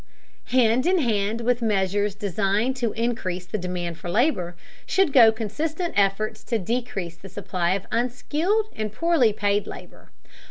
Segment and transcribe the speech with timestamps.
[0.45, 4.55] Hand in hand with measures deigned to increase the demand for labor
[4.87, 10.09] should go consistent efforts to decrease the supply of unskilled and poorly paid labor.